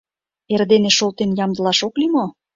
[0.53, 2.25] Эрдене шолтен ямдылаш ок лий мо?